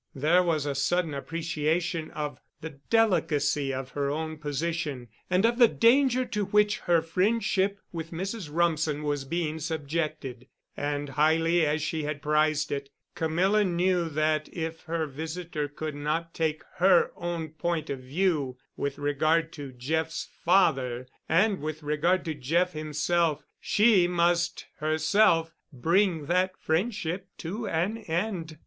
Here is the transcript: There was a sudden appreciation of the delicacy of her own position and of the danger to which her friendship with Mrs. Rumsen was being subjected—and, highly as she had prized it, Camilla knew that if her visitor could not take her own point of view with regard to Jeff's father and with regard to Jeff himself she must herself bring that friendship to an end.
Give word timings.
There 0.15 0.41
was 0.41 0.65
a 0.65 0.73
sudden 0.73 1.13
appreciation 1.13 2.09
of 2.09 2.39
the 2.59 2.79
delicacy 2.89 3.71
of 3.71 3.91
her 3.91 4.09
own 4.09 4.37
position 4.39 5.09
and 5.29 5.45
of 5.45 5.59
the 5.59 5.67
danger 5.67 6.25
to 6.25 6.45
which 6.45 6.79
her 6.79 7.03
friendship 7.03 7.77
with 7.91 8.09
Mrs. 8.09 8.49
Rumsen 8.51 9.03
was 9.03 9.25
being 9.25 9.59
subjected—and, 9.59 11.09
highly 11.09 11.63
as 11.67 11.83
she 11.83 12.01
had 12.01 12.19
prized 12.23 12.71
it, 12.71 12.89
Camilla 13.13 13.63
knew 13.63 14.09
that 14.09 14.49
if 14.51 14.81
her 14.85 15.05
visitor 15.05 15.67
could 15.67 15.93
not 15.93 16.33
take 16.33 16.63
her 16.77 17.11
own 17.15 17.49
point 17.49 17.91
of 17.91 17.99
view 17.99 18.57
with 18.75 18.97
regard 18.97 19.53
to 19.53 19.71
Jeff's 19.71 20.27
father 20.43 21.05
and 21.29 21.59
with 21.61 21.83
regard 21.83 22.25
to 22.25 22.33
Jeff 22.33 22.73
himself 22.73 23.45
she 23.59 24.07
must 24.07 24.65
herself 24.77 25.53
bring 25.71 26.25
that 26.25 26.57
friendship 26.57 27.27
to 27.37 27.67
an 27.67 27.97
end. 27.99 28.57